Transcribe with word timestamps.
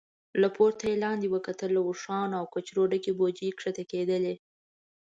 له 0.41 0.47
پورته 0.55 0.83
يې 0.91 1.01
لاندې 1.05 1.27
وکتل، 1.35 1.69
له 1.73 1.81
اوښانو 1.87 2.35
او 2.39 2.45
کچرو 2.53 2.83
ډکې 2.91 3.11
بوجۍ 3.19 3.49
کښته 3.57 3.83
کېدلې. 3.91 4.35